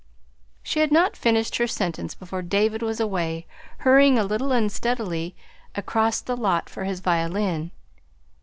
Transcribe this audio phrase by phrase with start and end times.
[0.63, 3.45] She had not finished her sentence before David was away,
[3.85, 5.35] hurrying a little unsteadily
[5.75, 7.69] across the lot for his violin.